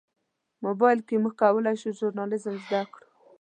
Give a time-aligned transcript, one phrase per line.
[0.65, 3.07] موبایل کې موږ کولی شو ژورنالیزم زده کړو.